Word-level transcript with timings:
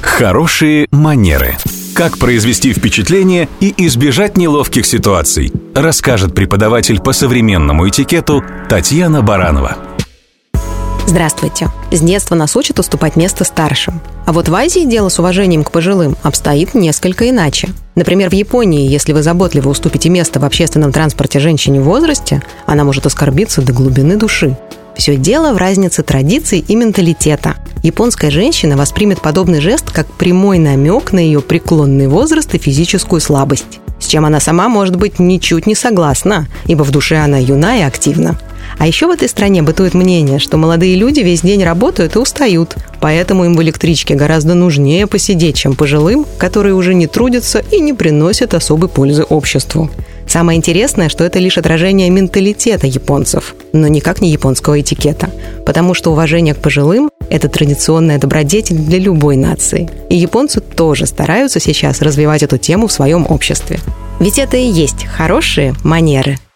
Хорошие 0.00 0.86
манеры. 0.90 1.56
Как 1.94 2.18
произвести 2.18 2.72
впечатление 2.72 3.48
и 3.60 3.74
избежать 3.86 4.36
неловких 4.36 4.86
ситуаций, 4.86 5.52
расскажет 5.74 6.34
преподаватель 6.34 7.00
по 7.00 7.12
современному 7.12 7.88
этикету 7.88 8.44
Татьяна 8.68 9.22
Баранова. 9.22 9.76
Здравствуйте. 11.06 11.70
С 11.90 12.00
детства 12.00 12.34
нас 12.34 12.54
учат 12.54 12.78
уступать 12.78 13.16
место 13.16 13.42
старшим. 13.44 14.00
А 14.26 14.32
вот 14.32 14.48
в 14.48 14.54
Азии 14.54 14.84
дело 14.84 15.08
с 15.08 15.18
уважением 15.18 15.64
к 15.64 15.70
пожилым 15.70 16.16
обстоит 16.22 16.74
несколько 16.74 17.30
иначе. 17.30 17.70
Например, 17.94 18.28
в 18.28 18.34
Японии, 18.34 18.88
если 18.88 19.14
вы 19.14 19.22
заботливо 19.22 19.70
уступите 19.70 20.10
место 20.10 20.38
в 20.38 20.44
общественном 20.44 20.92
транспорте 20.92 21.40
женщине 21.40 21.80
в 21.80 21.84
возрасте, 21.84 22.42
она 22.66 22.84
может 22.84 23.06
оскорбиться 23.06 23.62
до 23.62 23.72
глубины 23.72 24.16
души. 24.16 24.56
Все 24.96 25.16
дело 25.16 25.54
в 25.54 25.56
разнице 25.56 26.02
традиций 26.02 26.62
и 26.66 26.76
менталитета. 26.76 27.56
Японская 27.82 28.30
женщина 28.30 28.76
воспримет 28.76 29.20
подобный 29.20 29.60
жест 29.60 29.90
как 29.90 30.06
прямой 30.06 30.58
намек 30.58 31.12
на 31.12 31.20
ее 31.20 31.40
преклонный 31.40 32.08
возраст 32.08 32.52
и 32.54 32.58
физическую 32.58 33.20
слабость, 33.20 33.80
с 34.00 34.06
чем 34.06 34.24
она 34.24 34.40
сама 34.40 34.68
может 34.68 34.96
быть 34.96 35.18
ничуть 35.18 35.66
не 35.66 35.74
согласна, 35.74 36.48
ибо 36.66 36.82
в 36.82 36.90
душе 36.90 37.16
она 37.16 37.38
юна 37.38 37.78
и 37.78 37.82
активна. 37.82 38.38
А 38.78 38.86
еще 38.86 39.06
в 39.06 39.10
этой 39.10 39.28
стране 39.28 39.62
бытует 39.62 39.94
мнение, 39.94 40.38
что 40.38 40.56
молодые 40.56 40.96
люди 40.96 41.20
весь 41.20 41.40
день 41.40 41.64
работают 41.64 42.16
и 42.16 42.18
устают, 42.18 42.76
поэтому 43.00 43.44
им 43.44 43.54
в 43.54 43.62
электричке 43.62 44.14
гораздо 44.14 44.54
нужнее 44.54 45.06
посидеть, 45.06 45.56
чем 45.56 45.74
пожилым, 45.74 46.26
которые 46.36 46.74
уже 46.74 46.94
не 46.94 47.06
трудятся 47.06 47.62
и 47.70 47.80
не 47.80 47.92
приносят 47.92 48.54
особой 48.54 48.88
пользы 48.88 49.22
обществу. 49.22 49.90
Самое 50.26 50.58
интересное, 50.58 51.08
что 51.08 51.24
это 51.24 51.38
лишь 51.38 51.56
отражение 51.56 52.10
менталитета 52.10 52.86
японцев, 52.86 53.54
но 53.72 53.88
никак 53.88 54.20
не 54.20 54.30
японского 54.30 54.80
этикета, 54.80 55.30
потому 55.64 55.94
что 55.94 56.12
уважение 56.12 56.54
к 56.54 56.58
пожилым– 56.58 57.10
это 57.30 57.48
традиционная 57.48 58.18
добродетель 58.18 58.76
для 58.76 58.98
любой 58.98 59.36
нации. 59.36 59.88
И 60.10 60.16
японцы 60.16 60.60
тоже 60.60 61.06
стараются 61.06 61.60
сейчас 61.60 62.02
развивать 62.02 62.42
эту 62.42 62.58
тему 62.58 62.86
в 62.86 62.92
своем 62.92 63.26
обществе. 63.28 63.78
Ведь 64.20 64.38
это 64.38 64.56
и 64.56 64.66
есть 64.66 65.04
хорошие 65.04 65.74
манеры– 65.84 66.38